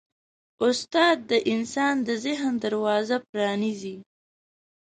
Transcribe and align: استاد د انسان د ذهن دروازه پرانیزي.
استاد 0.65 1.17
د 1.29 1.33
انسان 1.53 1.95
د 2.07 2.09
ذهن 2.25 2.53
دروازه 2.63 3.17
پرانیزي. 3.29 3.97